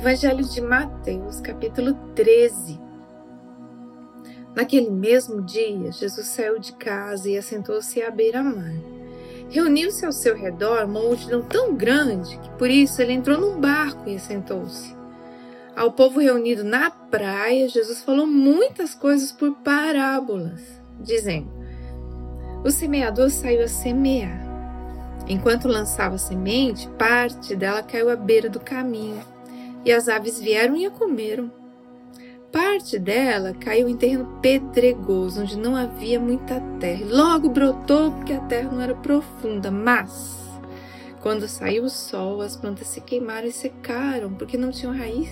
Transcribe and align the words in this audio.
Evangelho 0.00 0.42
de 0.42 0.62
Mateus, 0.62 1.42
capítulo 1.42 1.92
13. 2.14 2.80
Naquele 4.56 4.88
mesmo 4.88 5.42
dia, 5.42 5.92
Jesus 5.92 6.26
saiu 6.28 6.58
de 6.58 6.72
casa 6.72 7.28
e 7.28 7.36
assentou-se 7.36 8.00
à 8.00 8.10
beira-mar. 8.10 8.72
Reuniu-se 9.50 10.06
ao 10.06 10.10
seu 10.10 10.34
redor 10.34 10.86
uma 10.86 11.02
multidão 11.02 11.42
tão 11.42 11.74
grande 11.74 12.38
que 12.38 12.48
por 12.52 12.70
isso 12.70 13.02
ele 13.02 13.12
entrou 13.12 13.38
num 13.38 13.60
barco 13.60 14.08
e 14.08 14.16
assentou-se. 14.16 14.96
Ao 15.76 15.92
povo 15.92 16.18
reunido 16.18 16.64
na 16.64 16.90
praia, 16.90 17.68
Jesus 17.68 18.02
falou 18.02 18.26
muitas 18.26 18.94
coisas 18.94 19.30
por 19.30 19.54
parábolas, 19.56 20.62
dizendo: 20.98 21.52
O 22.64 22.70
semeador 22.70 23.28
saiu 23.28 23.64
a 23.64 23.68
semear. 23.68 24.40
Enquanto 25.28 25.68
lançava 25.68 26.14
a 26.14 26.18
semente, 26.18 26.88
parte 26.96 27.54
dela 27.54 27.82
caiu 27.82 28.08
à 28.08 28.16
beira 28.16 28.48
do 28.48 28.60
caminho 28.60 29.22
e 29.84 29.92
as 29.92 30.08
aves 30.08 30.38
vieram 30.38 30.76
e 30.76 30.86
a 30.86 30.90
comeram. 30.90 31.50
Parte 32.52 32.98
dela 32.98 33.54
caiu 33.54 33.88
em 33.88 33.96
terreno 33.96 34.38
pedregoso, 34.42 35.42
onde 35.42 35.56
não 35.56 35.76
havia 35.76 36.18
muita 36.18 36.60
terra. 36.80 37.06
Logo 37.08 37.48
brotou 37.48 38.10
porque 38.10 38.32
a 38.32 38.40
terra 38.40 38.70
não 38.72 38.80
era 38.80 38.94
profunda, 38.94 39.70
mas 39.70 40.40
quando 41.20 41.46
saiu 41.46 41.84
o 41.84 41.90
sol, 41.90 42.40
as 42.40 42.56
plantas 42.56 42.88
se 42.88 43.00
queimaram 43.00 43.46
e 43.46 43.52
secaram 43.52 44.32
porque 44.32 44.56
não 44.56 44.70
tinham 44.70 44.96
raiz. 44.96 45.30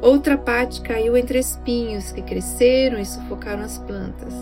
Outra 0.00 0.38
parte 0.38 0.80
caiu 0.80 1.16
entre 1.16 1.38
espinhos 1.38 2.12
que 2.12 2.22
cresceram 2.22 2.98
e 2.98 3.04
sufocaram 3.04 3.62
as 3.62 3.78
plantas. 3.78 4.32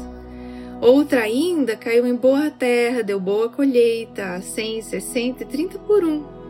Outra 0.81 1.23
ainda 1.23 1.77
caiu 1.77 2.07
em 2.07 2.15
boa 2.15 2.51
terra, 2.51 3.03
deu 3.03 3.19
boa 3.19 3.48
colheita, 3.48 4.34
a 4.34 4.41
100, 4.41 4.83
60 4.83 5.43
e 5.45 5.47
30 5.47 5.79
por 5.81 6.05
um. 6.05 6.42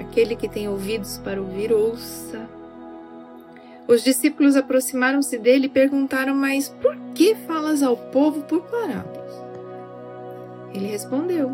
Aquele 0.00 0.34
que 0.34 0.48
tem 0.48 0.66
ouvidos 0.66 1.18
para 1.18 1.38
ouvir, 1.38 1.74
ouça. 1.74 2.48
Os 3.86 4.02
discípulos 4.02 4.56
aproximaram-se 4.56 5.36
dele 5.36 5.66
e 5.66 5.68
perguntaram: 5.68 6.34
Mas 6.34 6.70
por 6.70 6.96
que 7.14 7.34
falas 7.34 7.82
ao 7.82 7.96
povo 7.96 8.40
por 8.44 8.62
parábolas? 8.62 9.34
Ele 10.72 10.86
respondeu: 10.86 11.50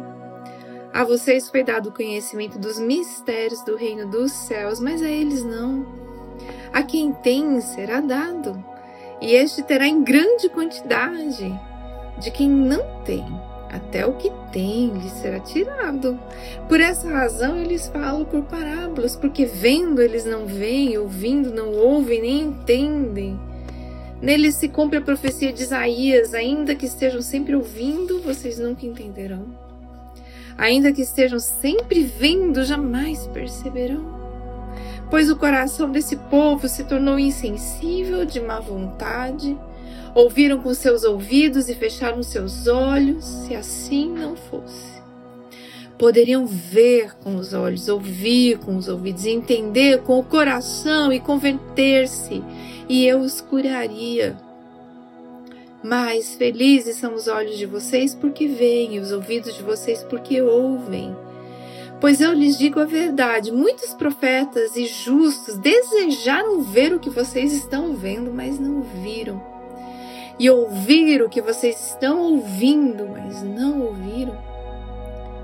A 0.92 1.02
vocês 1.02 1.50
foi 1.50 1.64
dado 1.64 1.89
o 1.89 1.92
conhecimento 1.92 2.56
dos 2.56 2.78
mistérios 2.78 3.64
do 3.64 3.74
reino 3.74 4.08
dos 4.08 4.30
céus, 4.30 4.78
mas 4.78 5.02
a 5.02 5.08
eles 5.08 5.42
não. 5.42 5.84
A 6.72 6.84
quem 6.84 7.12
tem 7.12 7.61
será 7.61 8.00
dado, 8.00 8.64
e 9.20 9.34
este 9.34 9.61
terá 9.64 9.89
em 9.89 10.05
grande 10.05 10.48
quantidade. 10.48 11.52
De 12.20 12.30
quem 12.30 12.48
não 12.48 13.02
tem, 13.02 13.27
até 13.77 14.07
o 14.07 14.15
que 14.15 14.31
tem 14.53 14.89
lhe 14.89 15.09
será 15.11 15.41
tirado. 15.41 16.19
Por 16.69 16.81
essa 16.81 17.09
razão 17.09 17.57
eu 17.57 17.67
lhes 17.67 17.89
falo 17.89 18.25
por 18.25 18.43
parábolas, 18.43 19.17
porque 19.17 19.45
vendo 19.45 20.03
eles 20.03 20.25
não 20.25 20.47
veem, 20.47 20.99
ouvindo 20.99 21.53
não 21.53 21.73
ouvem, 21.73 22.23
nem 22.23 22.41
entendem. 22.41 23.39
Neles 24.21 24.55
se 24.57 24.69
cumpre 24.69 24.99
a 24.99 25.03
profecia 25.03 25.53
de 25.53 25.63
Isaías: 25.63 26.35
ainda 26.35 26.75
que 26.75 26.87
estejam 26.87 27.21
sempre 27.21 27.55
ouvindo, 27.55 28.21
vocês 28.23 28.59
nunca 28.59 28.87
entenderão. 28.87 29.47
Ainda 30.57 30.93
que 30.93 31.03
estejam 31.03 31.39
sempre 31.39 32.03
vendo, 32.03 32.65
jamais 32.65 33.27
perceberão. 33.27 34.17
Pois 35.11 35.31
o 35.31 35.37
coração 35.37 35.91
desse 35.91 36.17
povo 36.17 36.67
se 36.69 36.83
tornou 36.85 37.19
insensível, 37.19 38.25
de 38.25 38.41
má 38.41 38.59
vontade, 38.59 39.57
Ouviram 40.17 40.62
com 40.62 40.72
seus 40.72 41.05
ouvidos 41.05 41.69
e 41.69 41.75
fecharam 41.75 42.22
seus 42.22 42.67
olhos, 42.67 43.22
se 43.22 43.55
assim 43.55 44.11
não 44.11 44.34
fosse. 44.34 44.97
Poderiam 45.98 46.47
ver 46.47 47.14
com 47.17 47.36
os 47.36 47.53
olhos, 47.53 47.86
ouvir 47.86 48.56
com 48.61 48.78
os 48.78 48.89
ouvidos, 48.89 49.27
entender 49.27 50.00
com 50.05 50.19
o 50.19 50.25
coração 50.25 51.12
e 51.12 51.20
converter-se, 51.20 52.42
e 52.89 53.07
eu 53.07 53.20
os 53.20 53.42
curaria. 53.42 54.35
Mas 55.85 56.35
felizes 56.35 56.96
são 56.96 57.14
os 57.14 57.29
olhos 57.29 57.58
de 57.58 57.67
vocês 57.67 58.14
porque 58.14 58.48
veem, 58.48 58.95
e 58.95 58.98
os 58.98 59.12
ouvidos 59.12 59.55
de 59.55 59.62
vocês 59.62 60.02
porque 60.02 60.41
ouvem. 60.41 61.14
Pois 62.01 62.23
eu 62.23 62.33
lhes 62.33 62.57
digo 62.57 62.80
a 62.80 62.86
verdade: 62.86 63.52
muitos 63.52 63.92
profetas 63.92 64.77
e 64.77 64.86
justos 64.86 65.58
desejaram 65.58 66.62
ver 66.62 66.95
o 66.95 66.98
que 66.98 67.11
vocês 67.11 67.52
estão 67.52 67.95
vendo, 67.95 68.33
mas 68.33 68.58
não 68.58 68.80
viram 68.80 69.55
e 70.39 70.51
ouvir 70.51 71.23
o 71.23 71.29
que 71.29 71.41
vocês 71.41 71.89
estão 71.89 72.20
ouvindo, 72.20 73.08
mas 73.08 73.42
não 73.42 73.80
ouviram. 73.83 74.36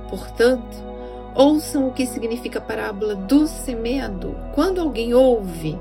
Portanto, 0.08 0.76
ouçam 1.34 1.88
o 1.88 1.92
que 1.92 2.06
significa 2.06 2.58
a 2.58 2.62
parábola 2.62 3.14
do 3.14 3.46
semeador. 3.46 4.34
Quando 4.54 4.80
alguém 4.80 5.14
ouve 5.14 5.78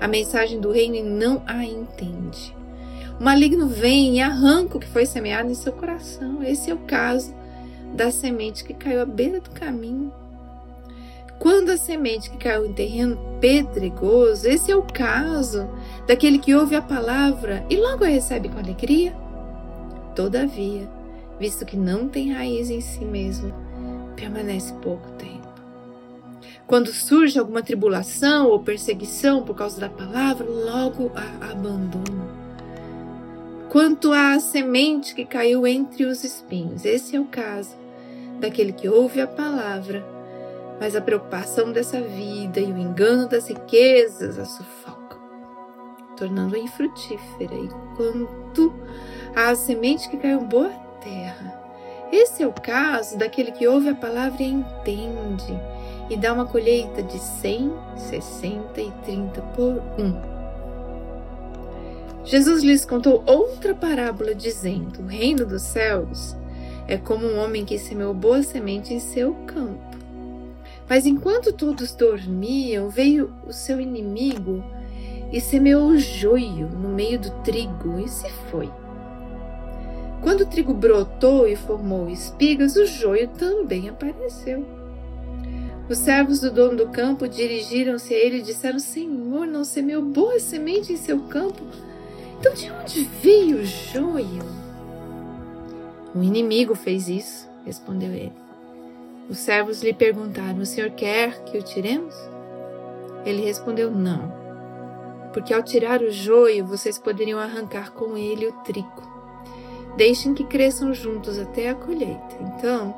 a 0.00 0.08
mensagem 0.08 0.60
do 0.60 0.70
reino 0.70 0.96
e 0.96 1.02
não 1.02 1.42
a 1.46 1.64
entende, 1.64 2.54
o 3.20 3.24
maligno 3.24 3.66
vem 3.66 4.16
e 4.16 4.20
arranca 4.20 4.76
o 4.76 4.80
que 4.80 4.86
foi 4.86 5.06
semeado 5.06 5.50
em 5.50 5.54
seu 5.54 5.72
coração. 5.72 6.42
Esse 6.42 6.70
é 6.70 6.74
o 6.74 6.78
caso 6.78 7.34
da 7.94 8.10
semente 8.10 8.64
que 8.64 8.74
caiu 8.74 9.02
à 9.02 9.06
beira 9.06 9.40
do 9.40 9.50
caminho 9.50 10.12
quando 11.38 11.70
a 11.70 11.76
semente 11.76 12.30
que 12.30 12.38
caiu 12.38 12.64
em 12.66 12.72
terreno 12.72 13.18
pedregoso, 13.40 14.48
esse 14.48 14.72
é 14.72 14.76
o 14.76 14.82
caso 14.82 15.68
daquele 16.06 16.38
que 16.38 16.54
ouve 16.54 16.74
a 16.74 16.82
palavra 16.82 17.64
e 17.68 17.76
logo 17.76 18.04
a 18.04 18.08
recebe 18.08 18.48
com 18.48 18.58
alegria. 18.58 19.14
Todavia, 20.14 20.88
visto 21.38 21.66
que 21.66 21.76
não 21.76 22.08
tem 22.08 22.32
raiz 22.32 22.70
em 22.70 22.80
si 22.80 23.04
mesmo, 23.04 23.52
permanece 24.16 24.72
pouco 24.82 25.10
tempo. 25.12 25.46
Quando 26.66 26.92
surge 26.92 27.38
alguma 27.38 27.62
tribulação 27.62 28.48
ou 28.48 28.60
perseguição 28.60 29.42
por 29.42 29.54
causa 29.54 29.78
da 29.78 29.88
palavra, 29.88 30.44
logo 30.44 31.12
a 31.14 31.52
abandona. 31.52 32.46
Quanto 33.68 34.12
à 34.12 34.40
semente 34.40 35.14
que 35.14 35.26
caiu 35.26 35.66
entre 35.66 36.06
os 36.06 36.24
espinhos, 36.24 36.84
esse 36.84 37.14
é 37.14 37.20
o 37.20 37.26
caso 37.26 37.76
daquele 38.40 38.72
que 38.72 38.88
ouve 38.88 39.20
a 39.20 39.26
palavra 39.26 40.15
mas 40.80 40.94
a 40.94 41.00
preocupação 41.00 41.72
dessa 41.72 42.00
vida 42.00 42.60
e 42.60 42.72
o 42.72 42.78
engano 42.78 43.28
das 43.28 43.48
riquezas 43.48 44.38
a 44.38 44.44
sufocam, 44.44 45.18
tornando-a 46.16 46.58
infrutífera. 46.58 47.54
E 47.54 47.68
quanto 47.96 48.74
à 49.34 49.54
semente 49.54 50.08
que 50.08 50.16
caiu 50.16 50.40
boa 50.40 50.70
terra, 51.00 51.62
esse 52.12 52.42
é 52.42 52.46
o 52.46 52.52
caso 52.52 53.18
daquele 53.18 53.52
que 53.52 53.66
ouve 53.66 53.88
a 53.88 53.94
palavra 53.94 54.42
e 54.42 54.46
entende, 54.46 55.58
e 56.08 56.16
dá 56.16 56.32
uma 56.32 56.46
colheita 56.46 57.02
de 57.02 57.18
100, 57.18 57.72
60 57.96 58.80
e 58.80 58.90
30 59.04 59.42
por 59.42 59.82
um. 59.98 60.36
Jesus 62.24 62.62
lhes 62.62 62.84
contou 62.84 63.22
outra 63.24 63.74
parábola, 63.74 64.34
dizendo: 64.34 65.00
O 65.00 65.06
reino 65.06 65.46
dos 65.46 65.62
céus 65.62 66.36
é 66.88 66.96
como 66.96 67.26
um 67.26 67.38
homem 67.38 67.64
que 67.64 67.78
semeou 67.78 68.12
boa 68.12 68.42
semente 68.42 68.92
em 68.92 69.00
seu 69.00 69.34
campo. 69.46 69.95
Mas 70.88 71.04
enquanto 71.06 71.52
todos 71.52 71.94
dormiam, 71.94 72.88
veio 72.88 73.32
o 73.46 73.52
seu 73.52 73.80
inimigo 73.80 74.62
e 75.32 75.40
semeou 75.40 75.88
o 75.88 75.98
joio 75.98 76.68
no 76.68 76.88
meio 76.88 77.18
do 77.18 77.30
trigo 77.42 77.98
e 77.98 78.08
se 78.08 78.28
foi. 78.50 78.70
Quando 80.22 80.42
o 80.42 80.46
trigo 80.46 80.72
brotou 80.72 81.46
e 81.46 81.56
formou 81.56 82.08
espigas, 82.08 82.76
o 82.76 82.86
joio 82.86 83.28
também 83.28 83.88
apareceu. 83.88 84.64
Os 85.88 85.98
servos 85.98 86.40
do 86.40 86.50
dono 86.50 86.76
do 86.76 86.88
campo 86.88 87.28
dirigiram-se 87.28 88.12
a 88.12 88.16
ele 88.16 88.38
e 88.38 88.42
disseram: 88.42 88.78
Senhor, 88.78 89.46
não 89.46 89.64
semeou 89.64 90.02
boa 90.02 90.38
semente 90.40 90.92
em 90.92 90.96
seu 90.96 91.20
campo? 91.20 91.62
Então 92.38 92.52
de 92.54 92.70
onde 92.70 93.04
veio 93.22 93.58
o 93.58 93.64
joio? 93.64 94.44
O 96.14 96.22
inimigo 96.22 96.74
fez 96.74 97.08
isso, 97.08 97.48
respondeu 97.64 98.12
ele. 98.12 98.45
Os 99.28 99.38
servos 99.38 99.82
lhe 99.82 99.92
perguntaram: 99.92 100.60
O 100.60 100.66
senhor 100.66 100.90
quer 100.90 101.42
que 101.44 101.58
o 101.58 101.62
tiremos? 101.62 102.14
Ele 103.24 103.42
respondeu: 103.42 103.90
Não, 103.90 104.32
porque 105.32 105.52
ao 105.52 105.62
tirar 105.62 106.00
o 106.00 106.12
joio 106.12 106.64
vocês 106.64 106.96
poderiam 106.98 107.38
arrancar 107.38 107.92
com 107.92 108.16
ele 108.16 108.46
o 108.46 108.52
trigo. 108.62 109.02
Deixem 109.96 110.32
que 110.32 110.44
cresçam 110.44 110.94
juntos 110.94 111.38
até 111.38 111.70
a 111.70 111.74
colheita. 111.74 112.36
Então, 112.40 112.94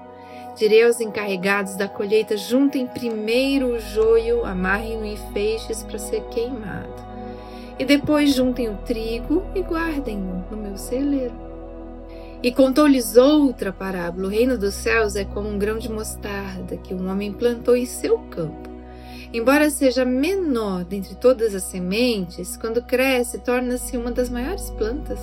direi 0.56 0.84
aos 0.84 1.00
encarregados 1.00 1.76
da 1.76 1.88
colheita: 1.88 2.36
juntem 2.36 2.86
primeiro 2.86 3.68
o 3.68 3.78
joio, 3.78 4.44
amarrem-no 4.44 5.06
em 5.06 5.16
feixes 5.32 5.82
para 5.82 5.98
ser 5.98 6.22
queimado. 6.24 7.08
E 7.78 7.84
depois 7.84 8.34
juntem 8.34 8.68
o 8.68 8.76
trigo 8.78 9.44
e 9.54 9.60
guardem-no 9.60 10.44
no 10.50 10.56
meu 10.56 10.76
celeiro. 10.76 11.47
E 12.42 12.52
contou-lhes 12.52 13.16
outra 13.16 13.72
parábola: 13.72 14.28
O 14.28 14.30
reino 14.30 14.56
dos 14.56 14.74
céus 14.74 15.16
é 15.16 15.24
como 15.24 15.48
um 15.48 15.58
grão 15.58 15.78
de 15.78 15.90
mostarda 15.90 16.76
que 16.76 16.94
um 16.94 17.10
homem 17.10 17.32
plantou 17.32 17.76
em 17.76 17.86
seu 17.86 18.18
campo. 18.30 18.68
Embora 19.32 19.68
seja 19.70 20.04
menor 20.04 20.84
dentre 20.84 21.14
todas 21.14 21.54
as 21.54 21.64
sementes, 21.64 22.56
quando 22.56 22.82
cresce, 22.82 23.38
torna-se 23.38 23.96
uma 23.96 24.10
das 24.10 24.30
maiores 24.30 24.70
plantas 24.70 25.18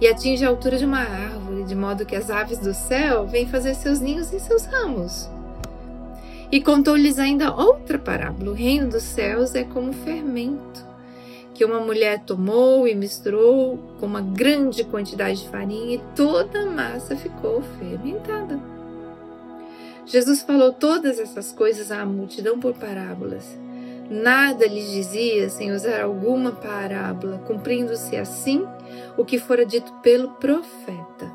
e 0.00 0.08
atinge 0.08 0.44
a 0.44 0.48
altura 0.48 0.78
de 0.78 0.84
uma 0.84 1.00
árvore, 1.00 1.64
de 1.64 1.74
modo 1.74 2.06
que 2.06 2.16
as 2.16 2.30
aves 2.30 2.58
do 2.58 2.72
céu 2.72 3.26
vêm 3.26 3.46
fazer 3.46 3.74
seus 3.74 4.00
ninhos 4.00 4.32
em 4.32 4.38
seus 4.38 4.64
ramos. 4.64 5.28
E 6.50 6.60
contou-lhes 6.60 7.18
ainda 7.18 7.54
outra 7.54 7.98
parábola: 7.98 8.50
o 8.50 8.54
reino 8.54 8.88
dos 8.88 9.02
céus 9.02 9.54
é 9.54 9.62
como 9.62 9.92
fermento, 9.92 10.84
que 11.54 11.64
uma 11.64 11.80
mulher 11.80 12.20
tomou 12.24 12.86
e 12.86 12.94
misturou 12.94 13.78
com 13.98 14.06
uma 14.06 14.20
grande 14.20 14.84
quantidade 14.84 15.42
de 15.42 15.48
farinha 15.48 15.96
e 15.96 16.02
toda 16.14 16.60
a 16.62 16.66
massa 16.66 17.16
ficou 17.16 17.62
fermentada. 17.78 18.58
Jesus 20.06 20.42
falou 20.42 20.72
todas 20.72 21.18
essas 21.18 21.52
coisas 21.52 21.92
à 21.92 22.04
multidão 22.04 22.58
por 22.58 22.74
parábolas. 22.74 23.56
Nada 24.10 24.66
lhes 24.66 24.90
dizia 24.90 25.48
sem 25.48 25.70
usar 25.70 26.02
alguma 26.02 26.50
parábola, 26.50 27.38
cumprindo-se 27.46 28.16
assim 28.16 28.66
o 29.16 29.24
que 29.24 29.38
fora 29.38 29.64
dito 29.64 29.92
pelo 30.02 30.30
profeta. 30.32 31.30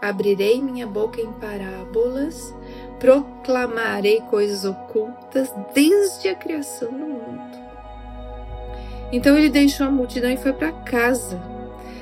Abrirei 0.00 0.62
minha 0.62 0.86
boca 0.86 1.20
em 1.20 1.32
parábolas, 1.32 2.54
proclamarei 3.00 4.20
coisas 4.22 4.64
ocultas 4.64 5.52
desde 5.74 6.28
a 6.28 6.34
criação 6.36 6.92
do 6.92 7.06
mundo. 7.06 7.61
Então 9.12 9.36
ele 9.36 9.50
deixou 9.50 9.86
a 9.86 9.90
multidão 9.90 10.30
e 10.30 10.38
foi 10.38 10.54
para 10.54 10.72
casa. 10.72 11.38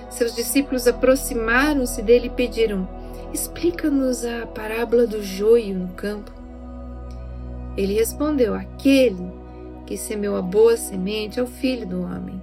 Seus 0.09 0.35
discípulos 0.35 0.87
aproximaram-se 0.87 2.01
dele 2.03 2.29
e 2.29 2.31
pediram: 2.31 2.89
Explica-nos 3.33 4.25
a 4.25 4.47
parábola 4.47 5.07
do 5.07 5.23
joio 5.23 5.77
no 5.77 5.89
campo. 5.89 6.33
Ele 7.77 7.95
respondeu: 7.95 8.55
Aquele 8.55 9.31
que 9.87 9.97
semeou 9.97 10.37
a 10.37 10.43
boa 10.43 10.77
semente 10.77 11.41
é 11.41 11.43
o 11.43 11.47
filho 11.47 11.87
do 11.87 12.03
homem. 12.03 12.41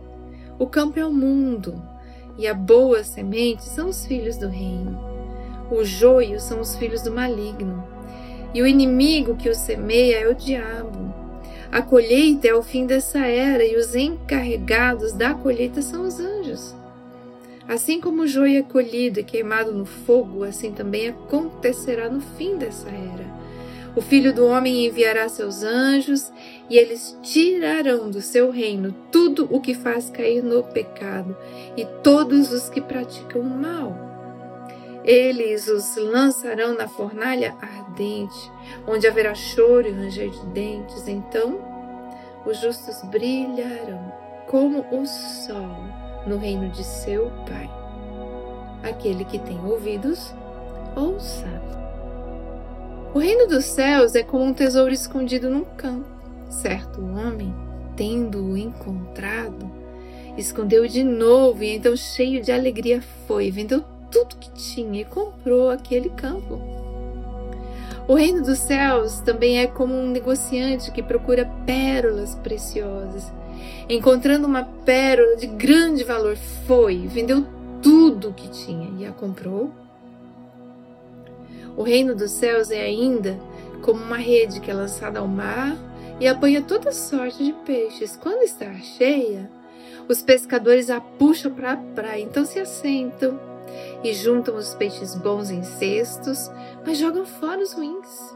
O 0.59 0.67
campo 0.67 0.99
é 0.99 1.05
o 1.05 1.13
mundo, 1.13 1.81
e 2.37 2.47
a 2.47 2.53
boa 2.53 3.03
semente 3.03 3.63
são 3.63 3.89
os 3.89 4.05
filhos 4.05 4.37
do 4.37 4.47
reino. 4.47 4.99
O 5.71 5.83
joio 5.83 6.39
são 6.39 6.59
os 6.59 6.75
filhos 6.75 7.01
do 7.01 7.11
maligno, 7.11 7.83
e 8.53 8.61
o 8.61 8.67
inimigo 8.67 9.35
que 9.35 9.49
o 9.49 9.55
semeia 9.55 10.19
é 10.19 10.27
o 10.27 10.35
diabo. 10.35 11.06
A 11.71 11.81
colheita 11.81 12.47
é 12.47 12.53
o 12.53 12.63
fim 12.63 12.85
dessa 12.85 13.19
era, 13.19 13.63
e 13.63 13.75
os 13.75 13.95
encarregados 13.95 15.13
da 15.13 15.33
colheita 15.33 15.81
são 15.81 16.07
os 16.07 16.19
anjos. 16.19 16.75
Assim 17.67 17.99
como 17.99 18.21
o 18.21 18.27
joio 18.27 18.59
é 18.59 18.63
colhido 18.63 19.19
e 19.19 19.23
queimado 19.23 19.73
no 19.73 19.85
fogo, 19.85 20.43
assim 20.43 20.71
também 20.71 21.09
acontecerá 21.09 22.09
no 22.09 22.21
fim 22.21 22.55
dessa 22.55 22.87
era. 22.87 23.27
O 23.93 24.01
Filho 24.01 24.33
do 24.33 24.45
Homem 24.45 24.85
enviará 24.85 25.27
seus 25.27 25.63
anjos 25.63 26.31
e 26.69 26.77
eles 26.77 27.17
tirarão 27.23 28.09
do 28.09 28.21
seu 28.21 28.51
reino 28.51 28.95
tudo 29.11 29.47
o 29.51 29.59
que 29.59 29.73
faz 29.73 30.09
cair 30.09 30.43
no 30.43 30.63
pecado 30.63 31.35
e 31.75 31.83
todos 32.03 32.53
os 32.53 32.69
que 32.69 32.79
praticam 32.79 33.41
o 33.41 33.49
mal. 33.49 34.06
Eles 35.07 35.69
os 35.69 35.95
lançarão 35.95 36.75
na 36.75 36.85
fornalha 36.85 37.55
ardente, 37.61 38.51
onde 38.85 39.07
haverá 39.07 39.33
choro 39.33 39.87
e 39.87 39.91
ranger 39.91 40.29
de 40.29 40.45
dentes. 40.47 41.07
Então 41.07 41.57
os 42.45 42.59
justos 42.59 43.01
brilharão 43.03 44.11
como 44.47 44.85
o 44.91 45.05
sol 45.05 45.77
no 46.27 46.37
reino 46.37 46.69
de 46.69 46.83
seu 46.83 47.31
Pai. 47.47 47.69
Aquele 48.83 49.23
que 49.23 49.39
tem 49.39 49.57
ouvidos, 49.65 50.33
ouça. 50.93 51.47
O 53.13 53.19
reino 53.19 53.47
dos 53.47 53.63
céus 53.63 54.13
é 54.13 54.23
como 54.23 54.43
um 54.43 54.53
tesouro 54.53 54.91
escondido 54.91 55.49
num 55.49 55.63
campo. 55.63 56.05
Certo 56.49 57.01
homem, 57.01 57.55
tendo-o 57.95 58.57
encontrado, 58.57 59.71
escondeu-o 60.37 60.87
de 60.87 61.01
novo 61.01 61.63
e 61.63 61.75
então, 61.75 61.95
cheio 61.95 62.41
de 62.41 62.51
alegria, 62.51 63.01
foi, 63.25 63.49
vendeu 63.49 63.83
tudo 64.11 64.37
que 64.37 64.51
tinha 64.51 65.01
e 65.01 65.05
comprou 65.05 65.69
aquele 65.69 66.09
campo. 66.09 66.59
O 68.07 68.15
reino 68.15 68.41
dos 68.41 68.59
céus 68.59 69.19
também 69.19 69.59
é 69.59 69.67
como 69.67 69.93
um 69.93 70.09
negociante 70.09 70.91
que 70.91 71.03
procura 71.03 71.45
pérolas 71.65 72.35
preciosas 72.35 73.31
Encontrando 73.89 74.45
uma 74.45 74.63
pérola 74.63 75.37
de 75.37 75.47
grande 75.47 76.03
valor, 76.03 76.35
foi, 76.65 77.07
vendeu 77.07 77.45
tudo 77.81 78.33
que 78.33 78.49
tinha 78.49 78.89
e 78.99 79.05
a 79.05 79.11
comprou. 79.11 79.71
O 81.75 81.83
reino 81.83 82.13
dos 82.13 82.31
céus 82.31 82.69
é 82.69 82.81
ainda 82.81 83.39
como 83.81 84.03
uma 84.03 84.17
rede 84.17 84.59
que 84.59 84.69
é 84.69 84.73
lançada 84.73 85.19
ao 85.19 85.27
mar 85.27 85.77
e 86.19 86.27
apanha 86.27 86.61
toda 86.61 86.91
sorte 86.91 87.43
de 87.43 87.53
peixes. 87.53 88.17
Quando 88.21 88.43
está 88.43 88.73
cheia, 88.73 89.49
os 90.09 90.21
pescadores 90.21 90.89
a 90.89 90.99
puxam 90.99 91.53
para 91.53 91.73
a 91.73 91.77
praia, 91.77 92.21
então 92.21 92.43
se 92.45 92.59
assentam 92.59 93.39
e 94.03 94.13
juntam 94.13 94.55
os 94.55 94.73
peixes 94.75 95.15
bons 95.15 95.49
em 95.49 95.63
cestos, 95.63 96.51
mas 96.85 96.97
jogam 96.97 97.25
fora 97.25 97.61
os 97.61 97.73
ruins. 97.73 98.35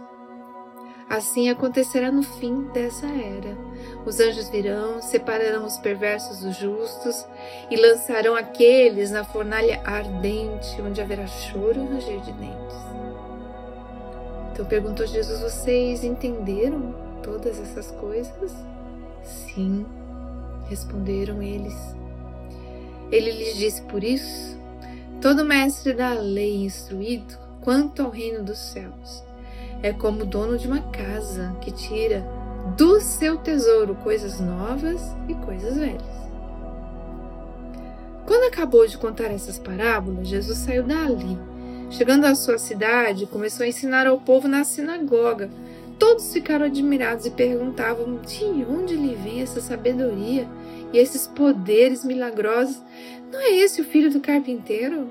Assim 1.11 1.49
acontecerá 1.49 2.09
no 2.09 2.23
fim 2.23 2.69
dessa 2.73 3.05
era. 3.05 3.57
Os 4.05 4.21
anjos 4.21 4.47
virão, 4.49 5.01
separarão 5.01 5.65
os 5.65 5.77
perversos 5.77 6.39
dos 6.39 6.55
justos 6.55 7.27
e 7.69 7.75
lançarão 7.75 8.33
aqueles 8.33 9.11
na 9.11 9.25
fornalha 9.25 9.81
ardente, 9.83 10.81
onde 10.81 11.01
haverá 11.01 11.27
choro 11.27 11.81
e 11.81 11.85
ranger 11.85 12.21
de 12.21 12.31
dentes. 12.31 12.77
Então 14.53 14.65
perguntou 14.65 15.05
Jesus: 15.05 15.41
Vocês 15.41 16.03
entenderam 16.05 16.95
todas 17.21 17.59
essas 17.59 17.91
coisas? 17.91 18.53
Sim, 19.21 19.85
responderam 20.69 21.43
eles. 21.43 21.75
Ele 23.11 23.31
lhes 23.31 23.57
disse: 23.57 23.81
Por 23.81 24.01
isso, 24.01 24.57
todo 25.21 25.45
mestre 25.45 25.93
da 25.93 26.13
lei 26.13 26.65
instruído 26.65 27.37
quanto 27.61 28.01
ao 28.01 28.09
reino 28.09 28.43
dos 28.43 28.57
céus 28.57 29.23
é 29.83 29.93
como 29.93 30.23
o 30.23 30.25
dono 30.25 30.57
de 30.57 30.67
uma 30.67 30.81
casa 30.91 31.55
que 31.61 31.71
tira 31.71 32.25
do 32.75 32.99
seu 32.99 33.37
tesouro 33.37 33.95
coisas 33.95 34.39
novas 34.39 35.15
e 35.27 35.33
coisas 35.35 35.77
velhas. 35.77 36.21
Quando 38.25 38.53
acabou 38.53 38.85
de 38.87 38.97
contar 38.97 39.31
essas 39.31 39.57
parábolas, 39.57 40.27
Jesus 40.27 40.59
saiu 40.59 40.83
dali. 40.83 41.37
Chegando 41.89 42.25
à 42.25 42.35
sua 42.35 42.57
cidade, 42.57 43.25
começou 43.25 43.65
a 43.65 43.67
ensinar 43.69 44.07
ao 44.07 44.19
povo 44.19 44.47
na 44.47 44.63
sinagoga. 44.63 45.49
Todos 46.01 46.33
ficaram 46.33 46.65
admirados 46.65 47.27
e 47.27 47.29
perguntavam 47.29 48.15
de 48.21 48.43
onde 48.67 48.95
lhe 48.95 49.13
vem 49.13 49.39
essa 49.39 49.61
sabedoria 49.61 50.49
e 50.91 50.97
esses 50.97 51.27
poderes 51.27 52.03
milagrosos. 52.03 52.81
Não 53.31 53.39
é 53.39 53.51
esse 53.57 53.81
o 53.81 53.83
filho 53.85 54.09
do 54.09 54.19
carpinteiro? 54.19 55.07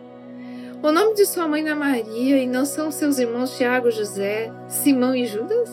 O 0.83 0.91
nome 0.91 1.15
de 1.15 1.27
sua 1.27 1.47
mãe 1.47 1.65
é 1.65 1.75
Maria 1.77 2.39
e 2.39 2.47
não 2.49 2.65
são 2.67 2.91
seus 2.91 3.21
irmãos 3.21 3.57
Tiago, 3.57 3.89
José, 3.93 4.53
Simão 4.67 5.15
e 5.15 5.27
Judas? 5.27 5.71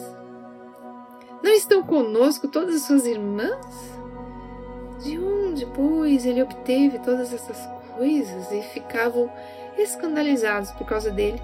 Não 1.42 1.52
estão 1.52 1.82
conosco 1.82 2.48
todas 2.48 2.76
as 2.76 2.82
suas 2.84 3.08
irmãs? 3.08 3.66
De 5.04 5.18
onde, 5.18 5.66
pois, 5.66 6.28
ele 6.28 6.44
obteve 6.44 7.00
todas 7.00 7.34
essas 7.34 7.58
coisas 7.96 8.52
e 8.52 8.62
ficavam 8.72 9.32
escandalizados 9.80 10.70
por 10.74 10.86
causa 10.86 11.10
dele? 11.10 11.42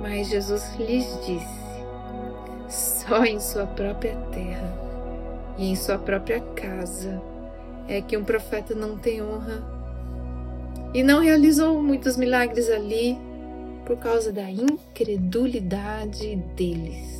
Mas 0.00 0.26
Jesus 0.26 0.74
lhes 0.76 1.06
disse: 1.24 1.59
só 2.70 3.24
em 3.24 3.40
sua 3.40 3.66
própria 3.66 4.16
terra 4.32 4.72
e 5.58 5.70
em 5.70 5.76
sua 5.76 5.98
própria 5.98 6.40
casa 6.40 7.20
é 7.88 8.00
que 8.00 8.16
um 8.16 8.24
profeta 8.24 8.74
não 8.74 8.96
tem 8.96 9.20
honra 9.20 9.62
e 10.94 11.02
não 11.02 11.20
realizou 11.20 11.82
muitos 11.82 12.16
milagres 12.16 12.70
ali 12.70 13.18
por 13.84 13.96
causa 13.98 14.32
da 14.32 14.48
incredulidade 14.50 16.36
deles. 16.56 17.19